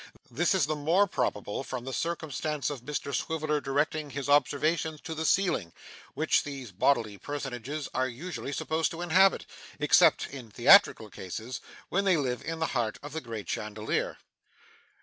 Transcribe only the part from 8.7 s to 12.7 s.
to inhabit except in theatrical cases, when they live in the